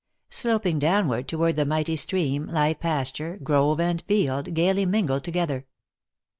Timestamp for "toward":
1.27-1.57